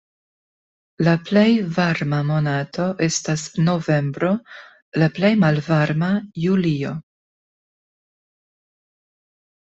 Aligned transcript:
La 1.07 1.11
plej 1.25 1.49
varma 1.73 2.21
monato 2.29 2.87
estas 3.07 3.43
novembro, 3.67 4.31
la 5.01 5.09
plej 5.19 5.31
malvarma 5.43 6.09
julio. 6.45 6.95